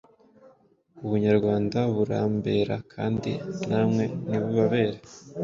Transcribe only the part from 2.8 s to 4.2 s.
Kandi namwe